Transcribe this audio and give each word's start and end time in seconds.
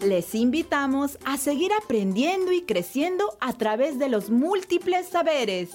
Les 0.00 0.34
invitamos 0.34 1.18
a 1.24 1.36
seguir 1.36 1.72
aprendiendo 1.72 2.52
y 2.52 2.62
creciendo 2.62 3.36
a 3.40 3.52
través 3.52 3.98
de 3.98 4.08
los 4.08 4.30
múltiples 4.30 5.08
saberes, 5.08 5.70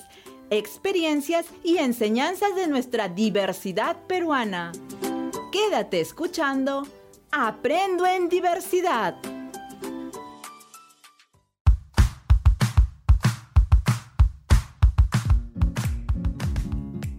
experiencias 0.49 1.45
y 1.63 1.77
enseñanzas 1.77 2.55
de 2.55 2.67
nuestra 2.67 3.09
diversidad 3.09 3.97
peruana. 4.07 4.71
Quédate 5.51 5.99
escuchando 5.99 6.87
Aprendo 7.31 8.05
en 8.05 8.29
Diversidad. 8.29 9.15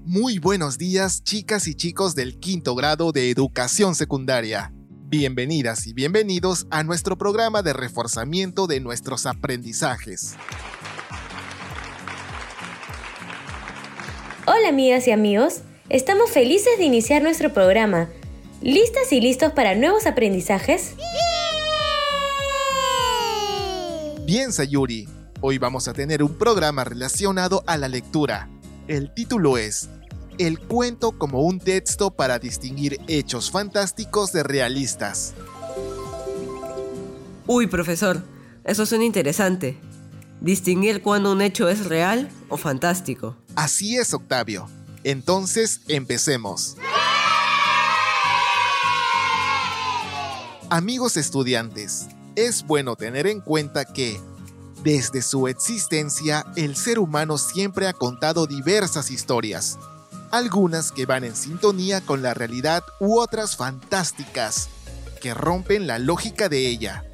Muy 0.05 0.39
buenos 0.39 0.79
días, 0.79 1.25
chicas 1.25 1.66
y 1.66 1.75
chicos 1.75 2.14
del 2.14 2.39
quinto 2.39 2.77
grado 2.77 3.11
de 3.11 3.30
educación 3.30 3.96
secundaria. 3.96 4.73
Bienvenidas 5.07 5.86
y 5.86 5.93
bienvenidos 5.93 6.66
a 6.71 6.82
nuestro 6.82 7.17
programa 7.18 7.62
de 7.62 7.75
reforzamiento 7.75 8.67
de 8.67 8.81
nuestros 8.81 9.26
aprendizajes. 9.26 10.35
Hola 14.46 14.71
amigas 14.71 15.07
y 15.07 15.11
amigos, 15.11 15.61
estamos 15.90 16.31
felices 16.31 16.79
de 16.79 16.85
iniciar 16.85 17.22
nuestro 17.22 17.53
programa. 17.53 18.09
¿Listas 18.62 19.12
y 19.12 19.21
listos 19.21 19.53
para 19.53 19.75
nuevos 19.75 20.07
aprendizajes? 20.07 20.95
Bien, 24.25 24.53
Sayuri. 24.53 25.07
Hoy 25.43 25.59
vamos 25.59 25.86
a 25.86 25.93
tener 25.93 26.23
un 26.23 26.39
programa 26.39 26.82
relacionado 26.82 27.62
a 27.67 27.76
la 27.76 27.89
lectura. 27.89 28.48
El 28.89 29.12
título 29.12 29.59
es 29.59 29.90
el 30.38 30.58
cuento 30.58 31.12
como 31.12 31.43
un 31.43 31.58
texto 31.58 32.11
para 32.11 32.38
distinguir 32.38 33.00
hechos 33.08 33.50
fantásticos 33.50 34.33
de 34.33 34.42
realistas. 34.42 35.34
Uy, 37.47 37.66
profesor, 37.66 38.22
eso 38.64 38.86
suena 38.86 39.05
interesante. 39.05 39.78
Distinguir 40.41 41.03
cuando 41.03 41.33
un 41.33 41.42
hecho 41.42 41.69
es 41.69 41.86
real 41.86 42.31
o 42.48 42.56
fantástico. 42.56 43.36
Así 43.55 43.97
es, 43.97 44.12
Octavio. 44.14 44.69
Entonces, 45.05 45.83
empecemos. 45.89 46.77
Amigos 50.70 51.16
estudiantes, 51.16 52.06
es 52.37 52.66
bueno 52.66 52.97
tener 52.97 53.27
en 53.27 53.41
cuenta 53.41 53.84
que, 53.84 54.20
desde 54.83 55.22
su 55.22 55.47
existencia, 55.47 56.44
el 56.56 56.75
ser 56.75 56.98
humano 56.98 57.39
siempre 57.39 57.87
ha 57.87 57.92
contado 57.92 58.47
diversas 58.47 59.11
historias, 59.11 59.78
algunas 60.37 60.91
que 60.91 61.07
van 61.07 61.23
en 61.23 61.37
sintonía 61.37 62.01
con 62.01 62.21
la 62.21 62.35
realidad 62.35 62.83
u 62.99 63.21
otras 63.21 63.57
fantásticas, 63.57 64.69
que 65.21 65.33
rompen 65.33 65.87
la 65.87 66.01
lógica 66.01 66.49
de 66.49 66.67
ella. 66.67 67.05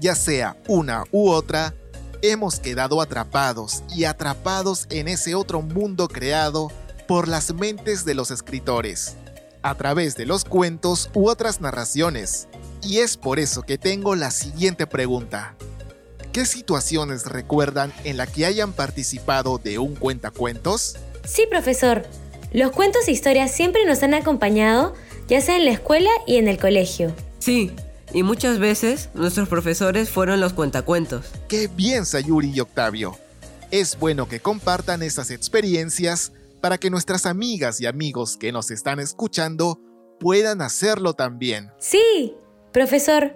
Ya 0.00 0.16
sea 0.16 0.56
una 0.66 1.04
u 1.12 1.30
otra, 1.30 1.74
hemos 2.22 2.58
quedado 2.58 3.00
atrapados 3.00 3.84
y 3.94 4.02
atrapados 4.04 4.86
en 4.90 5.06
ese 5.06 5.36
otro 5.36 5.62
mundo 5.62 6.08
creado 6.08 6.72
por 7.06 7.28
las 7.28 7.54
mentes 7.54 8.04
de 8.04 8.14
los 8.14 8.32
escritores, 8.32 9.14
a 9.62 9.76
través 9.76 10.16
de 10.16 10.26
los 10.26 10.44
cuentos 10.44 11.08
u 11.14 11.28
otras 11.28 11.60
narraciones. 11.60 12.48
Y 12.82 12.98
es 12.98 13.16
por 13.16 13.38
eso 13.38 13.62
que 13.62 13.78
tengo 13.78 14.16
la 14.16 14.32
siguiente 14.32 14.88
pregunta. 14.88 15.54
¿Qué 16.32 16.44
situaciones 16.44 17.26
recuerdan 17.26 17.92
en 18.02 18.16
la 18.16 18.26
que 18.26 18.44
hayan 18.44 18.72
participado 18.72 19.58
de 19.58 19.78
un 19.78 19.94
cuentacuentos? 19.94 20.96
Sí, 21.24 21.46
profesor. 21.48 22.04
Los 22.56 22.72
cuentos 22.72 23.06
e 23.06 23.12
historias 23.12 23.50
siempre 23.50 23.84
nos 23.84 24.02
han 24.02 24.14
acompañado, 24.14 24.94
ya 25.28 25.42
sea 25.42 25.58
en 25.58 25.66
la 25.66 25.72
escuela 25.72 26.08
y 26.26 26.36
en 26.36 26.48
el 26.48 26.58
colegio. 26.58 27.14
Sí, 27.38 27.70
y 28.14 28.22
muchas 28.22 28.58
veces 28.58 29.10
nuestros 29.12 29.46
profesores 29.46 30.08
fueron 30.08 30.40
los 30.40 30.54
cuentacuentos. 30.54 31.26
¡Qué 31.48 31.68
bien, 31.68 32.06
Sayuri 32.06 32.52
y 32.54 32.60
Octavio! 32.60 33.18
Es 33.70 33.98
bueno 33.98 34.26
que 34.26 34.40
compartan 34.40 35.02
esas 35.02 35.30
experiencias 35.30 36.32
para 36.62 36.78
que 36.78 36.88
nuestras 36.88 37.26
amigas 37.26 37.78
y 37.82 37.84
amigos 37.84 38.38
que 38.38 38.52
nos 38.52 38.70
están 38.70 39.00
escuchando 39.00 39.78
puedan 40.18 40.62
hacerlo 40.62 41.12
también. 41.12 41.70
Sí, 41.78 42.36
profesor, 42.72 43.34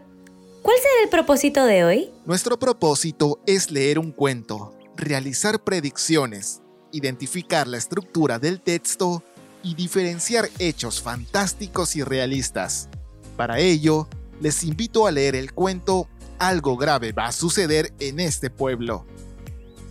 ¿cuál 0.63 0.77
será 0.79 1.03
el 1.05 1.11
propósito 1.11 1.67
de 1.67 1.85
hoy? 1.85 2.11
Nuestro 2.25 2.59
propósito 2.59 3.39
es 3.47 3.71
leer 3.71 3.99
un 3.99 4.13
cuento, 4.13 4.75
realizar 4.97 5.63
predicciones, 5.63 6.63
identificar 6.93 7.67
la 7.67 7.79
estructura 7.79 8.39
del 8.39 8.61
texto 8.61 9.23
y 9.63 9.75
diferenciar 9.75 10.49
hechos 10.59 11.01
fantásticos 11.01 11.97
y 11.97 12.03
realistas. 12.03 12.89
Para 13.37 13.59
ello, 13.59 14.09
les 14.41 14.65
invito 14.65 15.07
a 15.07 15.11
leer 15.11 15.37
el 15.37 15.53
cuento 15.53 16.09
Algo 16.39 16.77
grave 16.77 17.13
va 17.13 17.27
a 17.27 17.33
suceder 17.33 17.93
en 18.01 18.19
este 18.19 18.49
pueblo, 18.49 19.05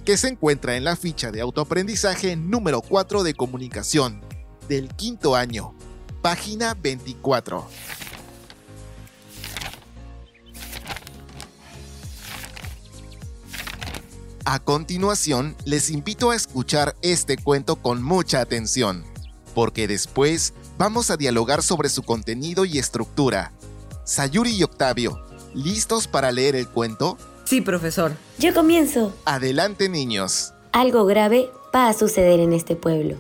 que 0.03 0.17
se 0.17 0.29
encuentra 0.29 0.75
en 0.75 0.83
la 0.83 0.95
ficha 0.95 1.31
de 1.31 1.41
autoaprendizaje 1.41 2.35
número 2.35 2.81
4 2.81 3.21
de 3.21 3.35
comunicación 3.35 4.21
del 4.67 4.89
quinto 4.95 5.35
año, 5.35 5.75
página 6.21 6.73
24. 6.73 7.67
A 14.51 14.57
continuación, 14.57 15.55
les 15.63 15.91
invito 15.91 16.31
a 16.31 16.35
escuchar 16.35 16.95
este 17.03 17.37
cuento 17.37 17.75
con 17.75 18.01
mucha 18.01 18.41
atención, 18.41 19.05
porque 19.53 19.87
después 19.87 20.55
vamos 20.75 21.11
a 21.11 21.17
dialogar 21.17 21.61
sobre 21.61 21.87
su 21.87 22.01
contenido 22.01 22.65
y 22.65 22.79
estructura. 22.79 23.51
Sayuri 24.05 24.55
y 24.55 24.63
Octavio, 24.63 25.21
¿listos 25.53 26.07
para 26.07 26.31
leer 26.31 26.55
el 26.55 26.67
cuento? 26.67 27.15
Sí, 27.43 27.61
profesor. 27.61 28.13
Yo 28.39 28.51
comienzo. 28.51 29.13
Adelante, 29.23 29.87
niños. 29.87 30.51
Algo 30.71 31.05
grave 31.05 31.51
va 31.75 31.87
a 31.87 31.93
suceder 31.93 32.39
en 32.39 32.51
este 32.51 32.75
pueblo. 32.75 33.17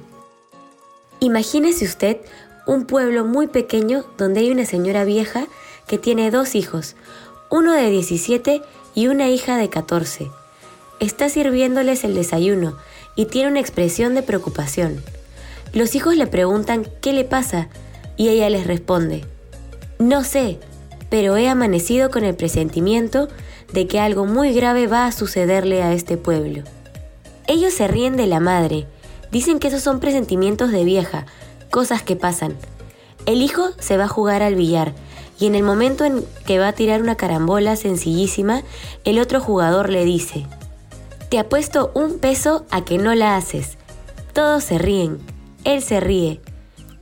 Imagínese 1.19 1.85
usted 1.85 2.17
un 2.65 2.87
pueblo 2.87 3.23
muy 3.23 3.45
pequeño 3.45 4.03
donde 4.17 4.39
hay 4.39 4.49
una 4.49 4.65
señora 4.65 5.03
vieja 5.03 5.45
que 5.85 5.99
tiene 5.99 6.31
dos 6.31 6.55
hijos, 6.55 6.95
uno 7.51 7.73
de 7.73 7.91
17 7.91 8.63
y 8.95 9.07
una 9.09 9.29
hija 9.29 9.57
de 9.57 9.69
14 9.69 10.31
está 10.99 11.29
sirviéndoles 11.29 12.03
el 12.03 12.15
desayuno 12.15 12.77
y 13.15 13.25
tiene 13.25 13.49
una 13.49 13.59
expresión 13.59 14.15
de 14.15 14.23
preocupación. 14.23 15.01
Los 15.73 15.95
hijos 15.95 16.15
le 16.15 16.27
preguntan 16.27 16.87
qué 17.01 17.13
le 17.13 17.25
pasa 17.25 17.69
y 18.17 18.29
ella 18.29 18.49
les 18.49 18.65
responde, 18.65 19.25
no 19.99 20.23
sé, 20.23 20.59
pero 21.09 21.37
he 21.37 21.49
amanecido 21.49 22.09
con 22.09 22.23
el 22.23 22.35
presentimiento 22.35 23.27
de 23.73 23.87
que 23.87 23.99
algo 23.99 24.25
muy 24.25 24.53
grave 24.53 24.87
va 24.87 25.05
a 25.05 25.11
sucederle 25.11 25.83
a 25.83 25.93
este 25.93 26.17
pueblo. 26.17 26.63
Ellos 27.47 27.73
se 27.73 27.87
ríen 27.87 28.15
de 28.15 28.27
la 28.27 28.39
madre, 28.39 28.87
dicen 29.31 29.59
que 29.59 29.67
esos 29.67 29.81
son 29.81 29.99
presentimientos 29.99 30.71
de 30.71 30.83
vieja, 30.83 31.25
cosas 31.69 32.03
que 32.03 32.15
pasan. 32.15 32.55
El 33.25 33.41
hijo 33.41 33.69
se 33.79 33.97
va 33.97 34.05
a 34.05 34.09
jugar 34.09 34.41
al 34.41 34.55
billar 34.55 34.93
y 35.39 35.45
en 35.45 35.55
el 35.55 35.63
momento 35.63 36.03
en 36.03 36.23
que 36.45 36.59
va 36.59 36.69
a 36.69 36.73
tirar 36.73 37.01
una 37.01 37.15
carambola 37.15 37.75
sencillísima, 37.75 38.63
el 39.03 39.19
otro 39.19 39.39
jugador 39.39 39.89
le 39.89 40.03
dice, 40.03 40.45
te 41.29 41.37
apuesto 41.37 41.91
un 41.93 42.17
peso 42.17 42.65
a 42.71 42.83
que 42.83 42.97
no 42.97 43.13
la 43.13 43.35
haces. 43.35 43.77
Todos 44.33 44.63
se 44.63 44.79
ríen. 44.79 45.19
Él 45.63 45.83
se 45.83 45.99
ríe. 45.99 46.41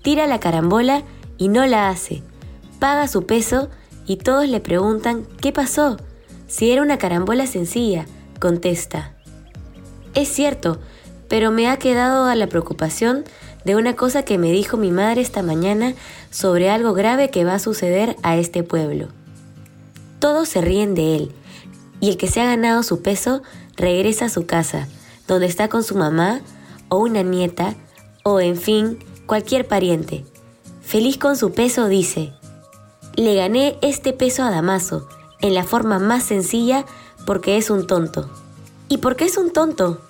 Tira 0.01 0.27
la 0.27 0.39
carambola 0.39 1.03
y 1.37 1.47
no 1.47 1.65
la 1.65 1.89
hace. 1.89 2.23
Paga 2.79 3.07
su 3.07 3.25
peso 3.25 3.69
y 4.05 4.17
todos 4.17 4.47
le 4.47 4.59
preguntan 4.59 5.25
¿qué 5.41 5.51
pasó? 5.51 5.97
Si 6.47 6.71
era 6.71 6.81
una 6.81 6.97
carambola 6.97 7.47
sencilla, 7.47 8.05
contesta. 8.39 9.13
Es 10.13 10.27
cierto, 10.29 10.79
pero 11.27 11.51
me 11.51 11.69
ha 11.69 11.77
quedado 11.77 12.25
a 12.25 12.35
la 12.35 12.47
preocupación 12.47 13.23
de 13.65 13.75
una 13.75 13.95
cosa 13.95 14.23
que 14.23 14.37
me 14.37 14.51
dijo 14.51 14.77
mi 14.77 14.91
madre 14.91 15.21
esta 15.21 15.41
mañana 15.41 15.93
sobre 16.31 16.69
algo 16.69 16.93
grave 16.93 17.29
que 17.29 17.43
va 17.43 17.55
a 17.55 17.59
suceder 17.59 18.15
a 18.23 18.37
este 18.37 18.63
pueblo. 18.63 19.09
Todos 20.19 20.47
se 20.49 20.61
ríen 20.61 20.95
de 20.95 21.15
él, 21.17 21.31
y 21.99 22.09
el 22.09 22.17
que 22.17 22.27
se 22.27 22.41
ha 22.41 22.45
ganado 22.45 22.83
su 22.83 23.01
peso 23.01 23.41
regresa 23.77 24.25
a 24.25 24.29
su 24.29 24.45
casa, 24.45 24.87
donde 25.27 25.45
está 25.45 25.69
con 25.69 25.83
su 25.83 25.95
mamá 25.95 26.41
o 26.89 26.97
una 26.97 27.21
nieta 27.21 27.75
o 28.23 28.41
en 28.41 28.57
fin, 28.57 28.99
cualquier 29.25 29.67
pariente. 29.67 30.25
Feliz 30.81 31.17
con 31.17 31.37
su 31.37 31.53
peso 31.53 31.87
dice, 31.87 32.33
le 33.15 33.35
gané 33.35 33.77
este 33.81 34.13
peso 34.13 34.43
a 34.43 34.51
Damaso, 34.51 35.07
en 35.41 35.53
la 35.53 35.63
forma 35.63 35.99
más 35.99 36.23
sencilla 36.23 36.85
porque 37.25 37.57
es 37.57 37.69
un 37.69 37.87
tonto. 37.87 38.29
¿Y 38.89 38.97
por 38.97 39.15
qué 39.15 39.25
es 39.25 39.37
un 39.37 39.51
tonto? 39.51 40.01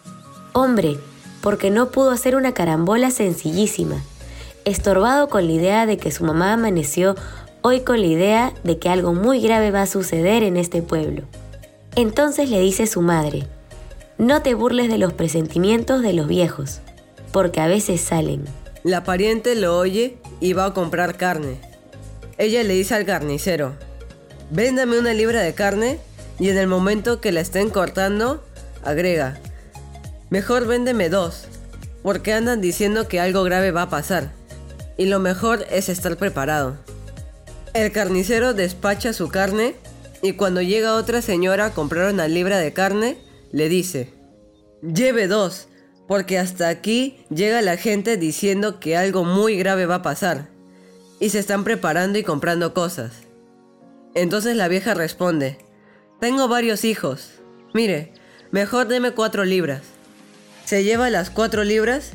Hombre, 0.54 0.98
porque 1.42 1.69
no 1.69 1.92
pudo 1.92 2.12
hacer 2.12 2.36
una 2.36 2.54
carambola 2.54 3.12
sencillísima, 3.12 4.02
estorbado 4.66 5.30
con 5.30 5.46
la 5.46 5.54
idea 5.54 5.86
de 5.86 5.98
que 5.98 6.12
su 6.12 6.24
mamá 6.24 6.54
amaneció 6.54 7.16
hoy 7.62 7.81
con 7.81 8.00
la 8.00 8.08
idea 8.08 8.54
de 8.64 8.80
que 8.80 8.90
algo 8.90 9.14
muy 9.14 9.42
grave 9.42 9.72
va 9.72 9.84
a 9.84 9.88
suceder 9.88 10.44
en 10.44 10.58
este 10.58 10.81
pueblo. 10.81 11.24
Entonces 11.96 12.50
le 12.50 12.60
dice 12.60 12.88
su 12.88 13.02
madre, 13.02 13.48
no 14.18 14.42
te 14.42 14.56
burles 14.56 14.90
de 14.90 14.98
los 14.98 15.14
presentimientos 15.14 16.02
de 16.02 16.14
los 16.14 16.28
viejos, 16.28 16.80
porque 17.31 17.62
a 17.62 17.68
veces 17.68 18.02
salen. 18.02 18.46
La 18.84 19.04
pariente 19.04 19.54
lo 19.56 19.78
oye 19.78 20.18
y 20.40 20.54
va 20.54 20.66
a 20.66 20.74
comprar 20.74 21.18
carne. 21.18 21.60
Ella 22.38 22.64
le 22.64 22.74
dice 22.74 22.96
al 22.96 23.06
carnicero, 23.06 23.75
véndame 24.50 24.98
una 24.98 25.14
libra 25.14 25.42
de 25.42 25.54
carne 25.54 26.00
y 26.40 26.50
en 26.50 26.58
el 26.58 26.68
momento 26.68 27.22
que 27.22 27.31
la 27.31 27.42
estén 27.42 27.69
cortando, 27.69 28.44
agrega, 28.84 29.38
mejor 30.30 30.66
véndeme 30.66 31.10
dos, 31.10 31.46
porque 32.02 32.34
andan 32.34 32.62
diciendo 32.62 33.08
que 33.08 33.19
algo 33.19 33.44
grave 33.44 33.72
va 33.72 33.84
a 33.84 33.90
pasar, 33.90 34.31
y 34.98 35.06
lo 35.06 35.19
mejor 35.19 35.66
es 35.69 35.90
estar 35.90 36.18
preparado. 36.18 36.78
El 37.74 37.92
carnicero 37.92 38.54
despacha 38.56 39.14
su 39.14 39.30
carne 39.30 39.75
y 40.24 40.34
cuando 40.34 40.62
llega 40.62 40.96
otra 40.96 41.22
señora 41.22 41.66
a 41.66 41.74
comprar 41.74 42.12
una 42.12 42.28
libra 42.28 42.58
de 42.58 42.74
carne, 42.74 43.18
le 43.52 43.70
dice, 43.70 44.14
lleve 44.82 45.28
dos, 45.28 45.68
porque 46.08 46.38
hasta 46.38 46.70
aquí 46.70 47.26
llega 47.30 47.62
la 47.62 47.78
gente 47.78 48.18
diciendo 48.18 48.80
que 48.80 48.96
algo 48.96 49.24
muy 49.24 49.58
grave 49.58 49.86
va 49.86 49.96
a 49.96 50.02
pasar, 50.02 50.50
y 51.20 51.30
se 51.30 51.40
están 51.40 51.64
preparando 51.64 52.18
y 52.18 52.24
comprando 52.24 52.74
cosas. 52.74 53.12
Entonces 54.14 54.56
la 54.56 54.68
vieja 54.68 54.94
responde, 54.94 55.58
tengo 56.20 56.48
varios 56.48 56.86
hijos, 56.86 57.32
mire, 57.74 58.14
mejor 58.52 58.88
deme 58.88 59.12
cuatro 59.12 59.46
libras. 59.46 59.82
Se 60.66 60.84
lleva 60.84 61.10
las 61.10 61.30
cuatro 61.30 61.64
libras 61.64 62.12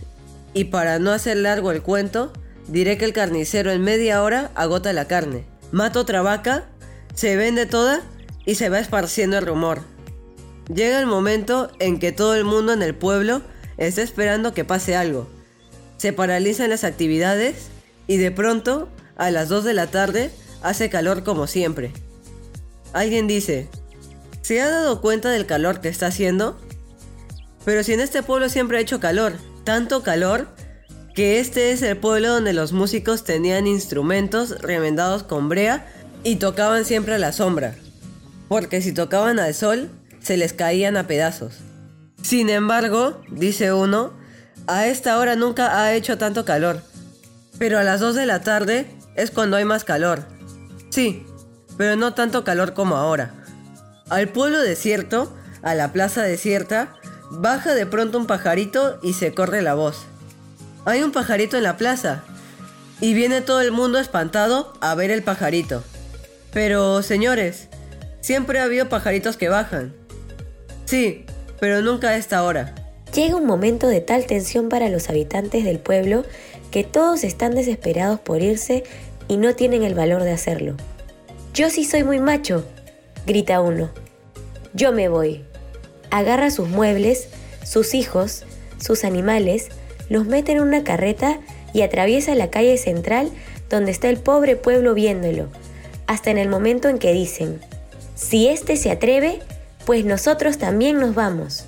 y 0.55 0.65
para 0.65 0.99
no 0.99 1.13
hacer 1.13 1.37
largo 1.37 1.71
el 1.73 1.83
cuento, 1.83 2.33
diré 2.69 2.99
que 2.99 3.05
el 3.05 3.13
carnicero 3.13 3.71
en 3.71 3.83
media 3.83 4.23
hora 4.23 4.51
agota 4.55 4.93
la 4.93 5.07
carne, 5.07 5.45
mata 5.71 6.01
otra 6.01 6.23
vaca, 6.23 6.69
se 7.15 7.37
vende 7.37 7.67
toda 7.67 8.03
y 8.45 8.57
se 8.57 8.69
va 8.69 8.79
esparciendo 8.79 9.39
el 9.39 9.47
rumor. 9.47 9.92
Llega 10.75 10.99
el 10.99 11.07
momento 11.07 11.71
en 11.81 11.99
que 11.99 12.13
todo 12.13 12.35
el 12.35 12.45
mundo 12.45 12.73
en 12.73 12.83
el 12.83 12.95
pueblo 12.95 13.43
está 13.77 14.01
esperando 14.01 14.55
que 14.55 14.65
pase 14.65 14.97
algo. 14.97 15.29
Se 15.99 16.13
paralizan 16.13 16.71
las 16.71 16.85
actividades 16.85 17.69
y 18.07 18.17
de 18.17 18.31
pronto, 18.31 18.89
a 19.17 19.31
las 19.31 19.49
2 19.49 19.65
de 19.65 19.75
la 19.75 19.89
tarde, 19.89 20.31
hace 20.63 20.89
calor 20.89 21.25
como 21.25 21.47
siempre. 21.47 21.93
Alguien 22.93 23.27
dice, 23.27 23.69
¿se 24.41 24.63
ha 24.63 24.71
dado 24.71 25.01
cuenta 25.01 25.31
del 25.31 25.47
calor 25.47 25.81
que 25.81 25.89
está 25.89 26.07
haciendo? 26.07 26.59
Pero 27.65 27.83
si 27.83 27.93
en 27.93 28.01
este 28.01 28.23
pueblo 28.23 28.49
siempre 28.49 28.79
ha 28.79 28.81
hecho 28.81 28.99
calor, 28.99 29.35
tanto 29.65 30.03
calor, 30.03 30.49
que 31.15 31.39
este 31.39 31.73
es 31.73 31.83
el 31.83 31.99
pueblo 31.99 32.31
donde 32.31 32.55
los 32.55 32.73
músicos 32.73 33.25
tenían 33.25 33.67
instrumentos 33.67 34.63
remendados 34.63 35.23
con 35.23 35.51
brea 35.51 35.87
y 36.25 36.37
tocaban 36.37 36.87
siempre 36.87 37.15
a 37.15 37.19
la 37.19 37.33
sombra, 37.33 37.75
porque 38.49 38.81
si 38.81 38.93
tocaban 38.93 39.39
al 39.39 39.55
sol, 39.55 39.91
se 40.23 40.37
les 40.37 40.53
caían 40.53 40.97
a 40.97 41.07
pedazos. 41.07 41.59
Sin 42.23 42.51
embargo, 42.51 43.21
dice 43.31 43.73
uno, 43.73 44.13
a 44.67 44.87
esta 44.87 45.19
hora 45.19 45.35
nunca 45.37 45.83
ha 45.83 45.93
hecho 45.95 46.19
tanto 46.19 46.45
calor, 46.45 46.83
pero 47.59 47.79
a 47.79 47.83
las 47.83 48.01
2 48.01 48.15
de 48.15 48.27
la 48.27 48.41
tarde 48.43 48.87
es 49.17 49.31
cuando 49.31 49.57
hay 49.57 49.65
más 49.65 49.85
calor. 49.85 50.25
Sí, 50.91 51.27
pero 51.77 51.97
no 51.97 52.15
tanto 52.15 52.45
calor 52.45 52.75
como 52.75 52.97
ahora. 52.97 53.35
Al 54.09 54.29
pueblo 54.29 54.61
desierto, 54.61 55.35
a 55.63 55.75
la 55.75 55.93
plaza 55.93 56.23
desierta, 56.23 56.95
baja 57.31 57.75
de 57.75 57.87
pronto 57.87 58.19
un 58.19 58.27
pajarito 58.27 58.99
y 59.03 59.15
se 59.15 59.33
corre 59.35 59.63
la 59.63 59.75
voz. 59.75 60.05
Hay 60.85 61.03
un 61.03 61.13
pajarito 61.13 61.57
en 61.57 61.63
la 61.63 61.77
plaza. 61.77 62.23
Y 63.01 63.15
viene 63.15 63.41
todo 63.41 63.61
el 63.61 63.73
mundo 63.73 63.99
espantado 63.99 64.75
a 64.81 64.95
ver 64.95 65.11
el 65.11 65.23
pajarito. 65.23 65.83
Pero, 66.53 67.03
señores, 67.03 67.69
siempre 68.21 68.61
ha 68.61 68.65
habido 68.65 68.89
pajaritos 68.89 69.37
que 69.37 69.49
bajan. 69.49 69.95
Sí, 70.93 71.25
pero 71.59 71.81
nunca 71.81 72.11
a 72.11 72.19
esta 72.19 72.45
hora. 72.45 72.75
Llega 73.15 73.37
un 73.37 73.47
momento 73.47 73.89
de 73.89 74.03
tal 74.03 74.27
tensión 74.27 74.69
para 74.69 74.91
los 74.91 75.09
habitantes 75.09 75.65
del 75.65 75.79
pueblo 75.79 76.23
que 76.71 76.85
todos 76.85 77.25
están 77.25 77.55
desesperados 77.55 78.21
por 78.21 78.43
irse 78.43 78.85
y 79.27 79.39
no 79.39 79.55
tienen 79.55 79.85
el 79.85 79.95
valor 79.95 80.23
de 80.23 80.33
hacerlo. 80.33 80.77
Yo 81.55 81.71
sí 81.71 81.87
soy 81.87 82.05
muy 82.05 82.19
macho, 82.19 82.67
grita 83.27 83.63
uno. 83.63 83.89
Yo 84.75 84.93
me 84.93 85.09
voy. 85.09 85.47
Agarra 86.11 86.51
sus 86.51 86.69
muebles, 86.69 87.31
sus 87.65 87.95
hijos, 87.95 88.45
sus 88.77 89.05
animales, 89.05 89.69
los 90.11 90.27
mete 90.27 90.53
en 90.53 90.61
una 90.61 90.85
carreta 90.85 91.41
y 91.73 91.81
atraviesa 91.81 92.35
la 92.35 92.51
calle 92.51 92.77
central 92.77 93.31
donde 93.71 93.93
está 93.93 94.11
el 94.11 94.19
pobre 94.19 94.57
pueblo 94.57 94.93
viéndolo, 94.93 95.49
hasta 96.07 96.31
en 96.31 96.37
el 96.37 96.51
momento 96.51 96.91
en 96.91 96.99
que 96.99 97.15
dicen, 97.15 97.63
si 98.15 98.49
éste 98.49 98.77
se 98.77 98.91
atreve, 98.91 99.41
pues 99.85 100.05
nosotros 100.05 100.59
también 100.59 100.99
nos 100.99 101.15
vamos. 101.15 101.65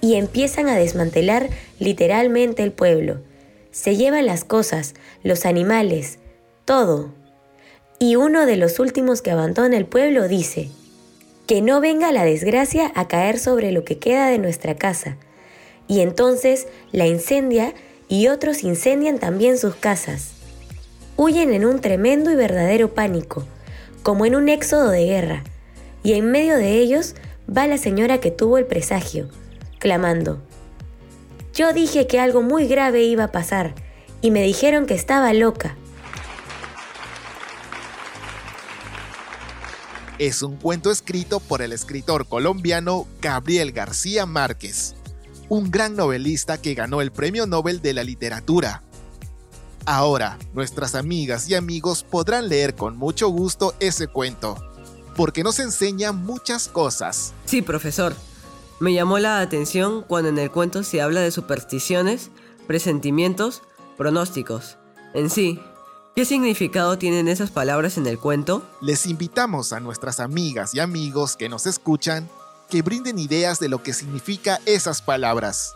Y 0.00 0.14
empiezan 0.14 0.68
a 0.68 0.76
desmantelar 0.76 1.48
literalmente 1.78 2.62
el 2.62 2.72
pueblo. 2.72 3.20
Se 3.70 3.96
llevan 3.96 4.26
las 4.26 4.44
cosas, 4.44 4.94
los 5.22 5.44
animales, 5.44 6.18
todo. 6.64 7.10
Y 7.98 8.16
uno 8.16 8.46
de 8.46 8.56
los 8.56 8.78
últimos 8.78 9.22
que 9.22 9.30
abandona 9.30 9.76
el 9.76 9.86
pueblo 9.86 10.28
dice, 10.28 10.68
que 11.46 11.62
no 11.62 11.80
venga 11.80 12.12
la 12.12 12.24
desgracia 12.24 12.92
a 12.94 13.08
caer 13.08 13.38
sobre 13.38 13.72
lo 13.72 13.84
que 13.84 13.98
queda 13.98 14.28
de 14.28 14.38
nuestra 14.38 14.76
casa. 14.76 15.16
Y 15.88 16.00
entonces 16.00 16.66
la 16.92 17.06
incendia 17.06 17.74
y 18.08 18.28
otros 18.28 18.62
incendian 18.62 19.18
también 19.18 19.58
sus 19.58 19.74
casas. 19.74 20.32
Huyen 21.16 21.52
en 21.52 21.64
un 21.64 21.80
tremendo 21.80 22.30
y 22.30 22.34
verdadero 22.34 22.94
pánico, 22.94 23.44
como 24.02 24.26
en 24.26 24.36
un 24.36 24.48
éxodo 24.48 24.90
de 24.90 25.06
guerra 25.06 25.44
y 26.06 26.12
en 26.12 26.30
medio 26.30 26.56
de 26.56 26.78
ellos 26.78 27.16
va 27.50 27.66
la 27.66 27.78
señora 27.78 28.20
que 28.20 28.30
tuvo 28.30 28.58
el 28.58 28.66
presagio, 28.66 29.28
clamando, 29.80 30.40
Yo 31.52 31.72
dije 31.72 32.06
que 32.06 32.20
algo 32.20 32.42
muy 32.42 32.68
grave 32.68 33.02
iba 33.02 33.24
a 33.24 33.32
pasar, 33.32 33.74
y 34.20 34.30
me 34.30 34.42
dijeron 34.42 34.86
que 34.86 34.94
estaba 34.94 35.32
loca. 35.32 35.76
Es 40.20 40.42
un 40.42 40.54
cuento 40.54 40.92
escrito 40.92 41.40
por 41.40 41.60
el 41.60 41.72
escritor 41.72 42.28
colombiano 42.28 43.08
Gabriel 43.20 43.72
García 43.72 44.26
Márquez, 44.26 44.94
un 45.48 45.72
gran 45.72 45.96
novelista 45.96 46.62
que 46.62 46.74
ganó 46.74 47.00
el 47.00 47.10
Premio 47.10 47.48
Nobel 47.48 47.82
de 47.82 47.94
la 47.94 48.04
Literatura. 48.04 48.84
Ahora, 49.86 50.38
nuestras 50.54 50.94
amigas 50.94 51.50
y 51.50 51.56
amigos 51.56 52.04
podrán 52.04 52.48
leer 52.48 52.76
con 52.76 52.96
mucho 52.96 53.28
gusto 53.28 53.74
ese 53.80 54.06
cuento 54.06 54.56
porque 55.16 55.42
nos 55.42 55.58
enseña 55.58 56.12
muchas 56.12 56.68
cosas. 56.68 57.32
Sí, 57.46 57.62
profesor. 57.62 58.14
Me 58.78 58.92
llamó 58.92 59.18
la 59.18 59.40
atención 59.40 60.02
cuando 60.02 60.28
en 60.28 60.38
el 60.38 60.50
cuento 60.50 60.82
se 60.82 61.00
habla 61.00 61.22
de 61.22 61.30
supersticiones, 61.30 62.30
presentimientos, 62.66 63.62
pronósticos. 63.96 64.76
En 65.14 65.30
sí, 65.30 65.58
¿qué 66.14 66.26
significado 66.26 66.98
tienen 66.98 67.26
esas 67.28 67.50
palabras 67.50 67.96
en 67.96 68.06
el 68.06 68.18
cuento? 68.18 68.62
Les 68.82 69.06
invitamos 69.06 69.72
a 69.72 69.80
nuestras 69.80 70.20
amigas 70.20 70.74
y 70.74 70.80
amigos 70.80 71.36
que 71.36 71.48
nos 71.48 71.66
escuchan 71.66 72.28
que 72.68 72.82
brinden 72.82 73.18
ideas 73.18 73.58
de 73.60 73.70
lo 73.70 73.82
que 73.82 73.94
significa 73.94 74.60
esas 74.66 75.00
palabras. 75.00 75.74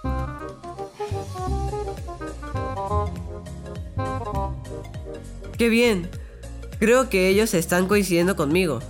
¡Qué 5.57 5.69
bien! 5.69 6.11
Creo 6.79 7.09
que 7.09 7.29
ellos 7.29 7.55
están 7.55 7.87
coincidiendo 7.87 8.37
conmigo. 8.37 8.81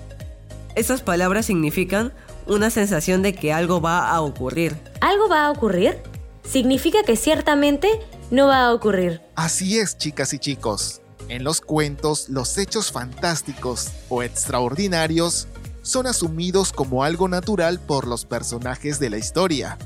Esas 0.77 1.03
palabras 1.03 1.47
significan 1.47 2.13
una 2.47 2.71
sensación 2.71 3.23
de 3.23 3.35
que 3.35 3.53
algo 3.53 3.81
va 3.81 4.11
a 4.11 4.21
ocurrir. 4.21 4.77
¿Algo 5.01 5.29
va 5.29 5.47
a 5.47 5.51
ocurrir? 5.51 5.99
Significa 6.43 7.03
que 7.03 7.17
ciertamente 7.17 7.89
no 8.31 8.47
va 8.47 8.67
a 8.67 8.73
ocurrir. 8.73 9.21
Así 9.35 9.79
es, 9.79 9.99
chicas 9.99 10.33
y 10.33 10.39
chicos. 10.39 11.01
En 11.29 11.45
los 11.45 11.61
cuentos, 11.61 12.29
los 12.29 12.57
hechos 12.59 12.91
fantásticos 12.93 13.91
o 14.09 14.23
extraordinarios 14.23 15.49
son 15.83 16.07
asumidos 16.07 16.73
como 16.73 17.05
algo 17.05 17.29
natural 17.29 17.81
por 17.81 18.07
los 18.07 18.25
personajes 18.25 18.99
de 19.01 19.11
la 19.11 19.19
historia. 19.19 19.79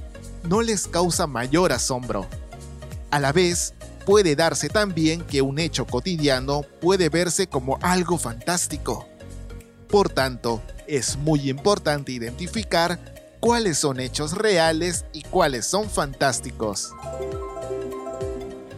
No 0.49 0.63
les 0.63 0.87
causa 0.87 1.27
mayor 1.27 1.73
asombro. 1.73 2.27
A 3.11 3.21
la 3.21 3.33
vez, 3.33 3.75
puede 4.05 4.37
darse 4.37 4.69
también 4.69 5.23
que 5.23 5.43
un 5.43 5.59
hecho 5.59 5.87
cotidiano 5.87 6.63
puede 6.81 7.09
verse 7.09 7.47
como 7.47 7.79
algo 7.81 8.19
fantástico. 8.19 9.09
Por 9.95 10.09
tanto, 10.09 10.61
es 10.89 11.17
muy 11.19 11.49
importante 11.49 12.11
identificar 12.11 12.99
cuáles 13.39 13.79
son 13.79 14.01
hechos 14.01 14.33
reales 14.33 15.05
y 15.13 15.23
cuáles 15.23 15.67
son 15.67 15.89
fantásticos. 15.89 16.91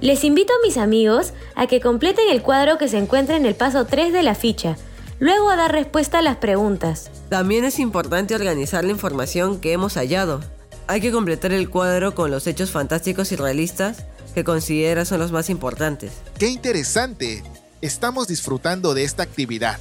Les 0.03 0.25
invito 0.25 0.53
a 0.53 0.67
mis 0.67 0.77
amigos 0.77 1.33
a 1.55 1.69
que 1.69 1.81
completen 1.81 2.29
el 2.31 2.43
cuadro 2.43 2.77
que 2.77 2.89
se 2.89 2.99
encuentra 2.99 3.35
en 3.37 3.47
el 3.47 3.55
paso 3.55 3.87
3 3.87 4.13
de 4.13 4.23
la 4.23 4.35
ficha, 4.35 4.77
luego 5.19 5.49
a 5.49 5.57
dar 5.57 5.73
respuesta 5.73 6.19
a 6.19 6.23
las 6.23 6.37
preguntas. 6.37 7.11
También 7.31 7.65
es 7.65 7.79
importante 7.79 8.35
organizar 8.35 8.85
la 8.85 8.93
información 8.93 9.59
que 9.59 9.73
hemos 9.73 9.95
hallado. 9.95 10.43
Hay 10.87 11.01
que 11.01 11.13
completar 11.13 11.51
el 11.53 11.71
cuadro 11.71 12.15
con 12.15 12.31
los 12.31 12.47
hechos 12.47 12.71
fantásticos 12.73 13.33
y 13.33 13.37
realistas 13.37 14.05
que 14.35 14.45
considera 14.45 15.07
son 15.07 15.21
los 15.21 15.33
más 15.33 15.49
importantes. 15.49 16.13
¡Qué 16.39 16.49
interesante! 16.49 17.43
Estamos 17.81 18.29
disfrutando 18.29 18.93
de 18.93 19.05
esta 19.05 19.23
actividad 19.23 19.79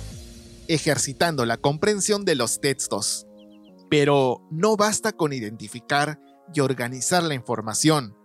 ejercitando 0.68 1.46
la 1.46 1.58
comprensión 1.58 2.26
de 2.26 2.36
los 2.36 2.62
textos. 2.62 3.28
Pero 3.90 4.42
no 4.52 4.78
basta 4.78 5.12
con 5.12 5.34
identificar 5.34 6.20
y 6.54 6.60
organizar 6.60 7.24
la 7.24 7.34
información, 7.34 8.16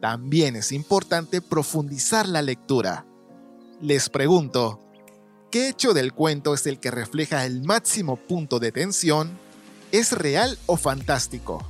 también 0.00 0.56
es 0.56 0.72
importante 0.72 1.40
profundizar 1.40 2.28
la 2.28 2.42
lectura. 2.42 3.06
Les 3.80 4.08
pregunto, 4.10 4.84
¿Qué 5.54 5.68
hecho 5.68 5.94
del 5.94 6.12
cuento 6.12 6.52
es 6.52 6.66
el 6.66 6.80
que 6.80 6.90
refleja 6.90 7.46
el 7.46 7.62
máximo 7.62 8.16
punto 8.16 8.58
de 8.58 8.72
tensión? 8.72 9.38
¿Es 9.92 10.10
real 10.10 10.58
o 10.66 10.76
fantástico? 10.76 11.64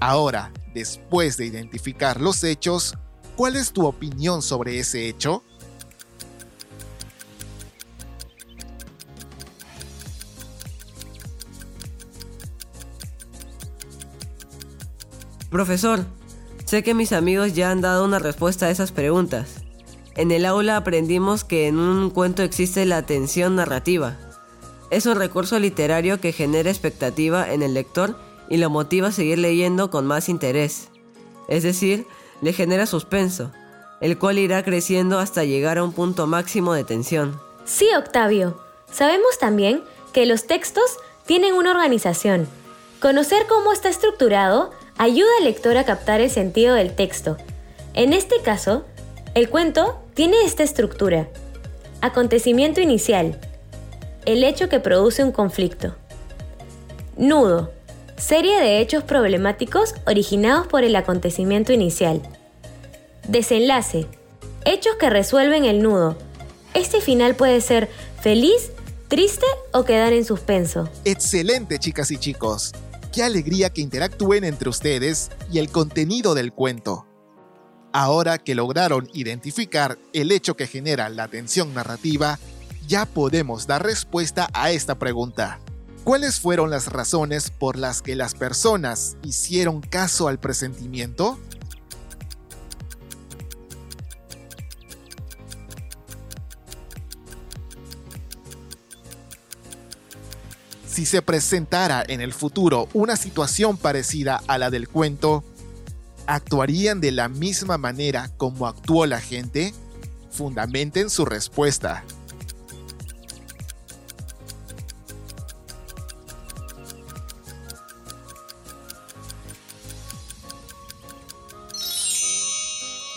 Ahora, 0.00 0.50
después 0.72 1.36
de 1.36 1.44
identificar 1.44 2.22
los 2.22 2.42
hechos, 2.42 2.94
¿cuál 3.36 3.54
es 3.54 3.72
tu 3.72 3.86
opinión 3.86 4.40
sobre 4.40 4.78
ese 4.78 5.06
hecho? 5.06 5.44
Profesor, 15.50 16.06
sé 16.64 16.82
que 16.82 16.94
mis 16.94 17.12
amigos 17.12 17.52
ya 17.52 17.70
han 17.70 17.82
dado 17.82 18.06
una 18.06 18.18
respuesta 18.18 18.66
a 18.66 18.70
esas 18.70 18.92
preguntas. 18.92 19.56
En 20.16 20.30
el 20.30 20.46
aula 20.46 20.78
aprendimos 20.78 21.44
que 21.44 21.68
en 21.68 21.78
un 21.78 22.08
cuento 22.08 22.42
existe 22.42 22.86
la 22.86 23.04
tensión 23.04 23.56
narrativa. 23.56 24.16
Es 24.90 25.04
un 25.04 25.16
recurso 25.16 25.58
literario 25.58 26.20
que 26.20 26.32
genera 26.32 26.70
expectativa 26.70 27.52
en 27.52 27.62
el 27.62 27.74
lector 27.74 28.29
y 28.50 28.58
lo 28.58 28.68
motiva 28.68 29.08
a 29.08 29.12
seguir 29.12 29.38
leyendo 29.38 29.90
con 29.90 30.04
más 30.06 30.28
interés. 30.28 30.88
Es 31.48 31.62
decir, 31.62 32.06
le 32.42 32.52
genera 32.52 32.84
suspenso, 32.84 33.52
el 34.02 34.18
cual 34.18 34.38
irá 34.38 34.62
creciendo 34.62 35.18
hasta 35.18 35.44
llegar 35.44 35.78
a 35.78 35.84
un 35.84 35.92
punto 35.92 36.26
máximo 36.26 36.74
de 36.74 36.84
tensión. 36.84 37.40
Sí, 37.64 37.88
Octavio. 37.96 38.60
Sabemos 38.92 39.38
también 39.38 39.82
que 40.12 40.26
los 40.26 40.46
textos 40.46 40.98
tienen 41.24 41.54
una 41.54 41.70
organización. 41.70 42.48
Conocer 43.00 43.46
cómo 43.48 43.72
está 43.72 43.88
estructurado 43.88 44.72
ayuda 44.98 45.30
al 45.38 45.44
lector 45.44 45.78
a 45.78 45.84
captar 45.84 46.20
el 46.20 46.28
sentido 46.30 46.74
del 46.74 46.94
texto. 46.94 47.36
En 47.94 48.12
este 48.12 48.42
caso, 48.42 48.84
el 49.34 49.48
cuento 49.48 50.02
tiene 50.14 50.42
esta 50.44 50.64
estructura. 50.64 51.28
Acontecimiento 52.00 52.80
inicial. 52.80 53.40
El 54.26 54.44
hecho 54.44 54.68
que 54.68 54.80
produce 54.80 55.22
un 55.22 55.32
conflicto. 55.32 55.94
Nudo. 57.16 57.70
Serie 58.20 58.60
de 58.60 58.80
hechos 58.80 59.02
problemáticos 59.02 59.94
originados 60.06 60.66
por 60.66 60.84
el 60.84 60.94
acontecimiento 60.94 61.72
inicial. 61.72 62.20
Desenlace. 63.26 64.06
Hechos 64.66 64.96
que 65.00 65.08
resuelven 65.08 65.64
el 65.64 65.82
nudo. 65.82 66.18
Este 66.74 67.00
final 67.00 67.34
puede 67.34 67.62
ser 67.62 67.88
feliz, 68.20 68.72
triste 69.08 69.46
o 69.72 69.84
quedar 69.84 70.12
en 70.12 70.26
suspenso. 70.26 70.86
Excelente, 71.06 71.78
chicas 71.78 72.10
y 72.10 72.18
chicos. 72.18 72.72
Qué 73.10 73.22
alegría 73.22 73.70
que 73.70 73.80
interactúen 73.80 74.44
entre 74.44 74.68
ustedes 74.68 75.30
y 75.50 75.58
el 75.58 75.70
contenido 75.70 76.34
del 76.34 76.52
cuento. 76.52 77.06
Ahora 77.94 78.36
que 78.36 78.54
lograron 78.54 79.08
identificar 79.14 79.98
el 80.12 80.30
hecho 80.30 80.56
que 80.56 80.66
genera 80.66 81.08
la 81.08 81.26
tensión 81.26 81.72
narrativa, 81.72 82.38
ya 82.86 83.06
podemos 83.06 83.66
dar 83.66 83.82
respuesta 83.82 84.46
a 84.52 84.72
esta 84.72 84.98
pregunta. 84.98 85.58
¿Cuáles 86.04 86.40
fueron 86.40 86.70
las 86.70 86.88
razones 86.88 87.50
por 87.50 87.76
las 87.76 88.00
que 88.00 88.16
las 88.16 88.34
personas 88.34 89.16
hicieron 89.22 89.80
caso 89.80 90.28
al 90.28 90.40
presentimiento? 90.40 91.38
Si 100.86 101.06
se 101.06 101.22
presentara 101.22 102.02
en 102.06 102.20
el 102.20 102.32
futuro 102.32 102.88
una 102.94 103.16
situación 103.16 103.76
parecida 103.76 104.42
a 104.48 104.58
la 104.58 104.70
del 104.70 104.88
cuento, 104.88 105.44
¿actuarían 106.26 107.00
de 107.00 107.12
la 107.12 107.28
misma 107.28 107.78
manera 107.78 108.30
como 108.36 108.66
actuó 108.66 109.06
la 109.06 109.20
gente? 109.20 109.74
Fundamenten 110.30 111.10
su 111.10 111.24
respuesta. 111.24 112.04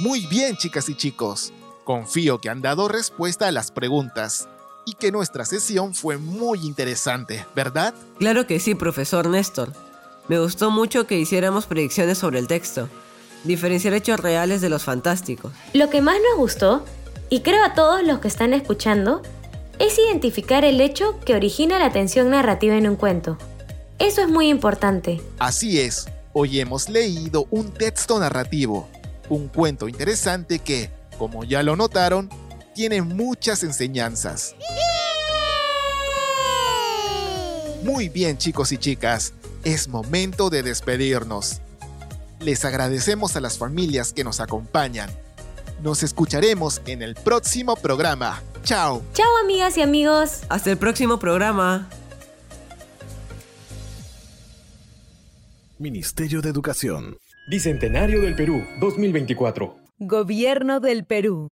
Muy 0.03 0.27
bien, 0.27 0.57
chicas 0.57 0.89
y 0.89 0.95
chicos. 0.95 1.53
Confío 1.85 2.41
que 2.41 2.49
han 2.49 2.61
dado 2.61 2.89
respuesta 2.89 3.47
a 3.47 3.53
las 3.53 3.71
preguntas 3.71 4.49
y 4.85 4.95
que 4.95 5.13
nuestra 5.13 5.45
sesión 5.45 5.95
fue 5.95 6.17
muy 6.17 6.59
interesante, 6.65 7.45
¿verdad? 7.55 7.93
Claro 8.19 8.45
que 8.45 8.59
sí, 8.59 8.75
profesor 8.75 9.29
Néstor. 9.29 9.71
Me 10.27 10.41
gustó 10.41 10.71
mucho 10.71 11.07
que 11.07 11.17
hiciéramos 11.17 11.67
predicciones 11.67 12.17
sobre 12.17 12.39
el 12.39 12.47
texto, 12.47 12.89
diferenciar 13.45 13.93
hechos 13.93 14.19
reales 14.19 14.59
de 14.59 14.67
los 14.67 14.83
fantásticos. 14.83 15.53
Lo 15.73 15.89
que 15.89 16.01
más 16.01 16.17
nos 16.17 16.37
gustó, 16.37 16.83
y 17.29 17.39
creo 17.39 17.63
a 17.63 17.73
todos 17.73 18.03
los 18.03 18.19
que 18.19 18.27
están 18.27 18.53
escuchando, 18.53 19.21
es 19.79 19.97
identificar 19.97 20.65
el 20.65 20.81
hecho 20.81 21.17
que 21.21 21.33
origina 21.33 21.79
la 21.79 21.93
tensión 21.93 22.29
narrativa 22.29 22.75
en 22.75 22.89
un 22.89 22.97
cuento. 22.97 23.37
Eso 23.99 24.21
es 24.21 24.27
muy 24.27 24.49
importante. 24.49 25.21
Así 25.39 25.79
es, 25.79 26.09
hoy 26.33 26.59
hemos 26.59 26.89
leído 26.89 27.47
un 27.51 27.71
texto 27.71 28.19
narrativo, 28.19 28.89
un 29.29 29.47
cuento 29.47 29.87
interesante 29.87 30.59
que, 30.59 30.89
como 31.17 31.43
ya 31.43 31.63
lo 31.63 31.75
notaron, 31.75 32.29
tiene 32.73 33.01
muchas 33.01 33.63
enseñanzas. 33.63 34.55
Muy 37.83 38.09
bien 38.09 38.37
chicos 38.37 38.71
y 38.71 38.77
chicas, 38.77 39.33
es 39.63 39.87
momento 39.87 40.49
de 40.49 40.63
despedirnos. 40.63 41.59
Les 42.39 42.65
agradecemos 42.65 43.35
a 43.35 43.41
las 43.41 43.57
familias 43.57 44.13
que 44.13 44.23
nos 44.23 44.39
acompañan. 44.39 45.09
Nos 45.81 46.03
escucharemos 46.03 46.81
en 46.85 47.01
el 47.01 47.15
próximo 47.15 47.75
programa. 47.75 48.41
Chao. 48.63 49.01
Chao 49.13 49.27
amigas 49.43 49.77
y 49.77 49.81
amigos. 49.81 50.41
Hasta 50.49 50.71
el 50.71 50.77
próximo 50.77 51.19
programa. 51.19 51.89
Ministerio 55.77 56.41
de 56.41 56.49
Educación. 56.49 57.17
Bicentenario 57.45 58.21
del 58.21 58.35
Perú 58.35 58.63
2024. 58.79 59.75
Gobierno 59.99 60.79
del 60.79 61.05
Perú. 61.05 61.49